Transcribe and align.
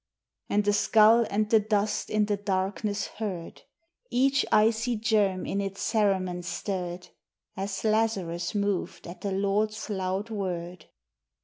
And 0.49 0.63
the 0.65 0.73
skull 0.73 1.27
and 1.29 1.47
the 1.47 1.59
dust 1.59 2.09
in 2.09 2.25
the 2.25 2.35
darkness 2.35 3.05
heard. 3.05 3.61
Each 4.09 4.43
icy 4.51 4.95
germ 4.95 5.45
in 5.45 5.61
its 5.61 5.83
cerements 5.83 6.47
stirred, 6.47 7.09
As 7.55 7.83
Lazarus 7.83 8.55
moved 8.55 9.05
at 9.07 9.21
the 9.21 9.31
Lord's 9.31 9.91
loud 9.91 10.31
word. 10.31 10.85